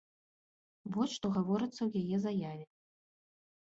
[0.95, 2.65] Вось што гаворыцца ў яе заяве.